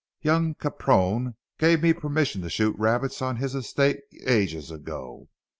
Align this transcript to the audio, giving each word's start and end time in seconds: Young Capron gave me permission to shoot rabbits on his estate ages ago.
Young 0.23 0.55
Capron 0.55 1.35
gave 1.59 1.83
me 1.83 1.93
permission 1.93 2.41
to 2.41 2.49
shoot 2.49 2.75
rabbits 2.79 3.21
on 3.21 3.35
his 3.35 3.53
estate 3.53 3.99
ages 4.25 4.71
ago. 4.71 5.29